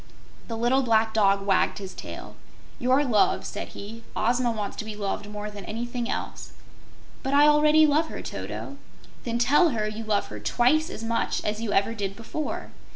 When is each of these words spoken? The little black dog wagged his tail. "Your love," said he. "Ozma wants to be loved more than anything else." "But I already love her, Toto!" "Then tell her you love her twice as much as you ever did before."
The 0.47 0.57
little 0.57 0.81
black 0.81 1.13
dog 1.13 1.45
wagged 1.45 1.77
his 1.77 1.93
tail. 1.93 2.35
"Your 2.79 3.05
love," 3.05 3.45
said 3.45 3.67
he. 3.77 4.03
"Ozma 4.15 4.49
wants 4.51 4.75
to 4.77 4.83
be 4.85 4.95
loved 4.95 5.29
more 5.29 5.51
than 5.51 5.63
anything 5.65 6.09
else." 6.09 6.53
"But 7.21 7.35
I 7.35 7.45
already 7.45 7.85
love 7.85 8.07
her, 8.07 8.23
Toto!" 8.23 8.77
"Then 9.25 9.37
tell 9.37 9.69
her 9.69 9.87
you 9.87 10.03
love 10.03 10.25
her 10.29 10.39
twice 10.39 10.89
as 10.89 11.03
much 11.03 11.45
as 11.45 11.61
you 11.61 11.71
ever 11.71 11.93
did 11.93 12.15
before." 12.15 12.71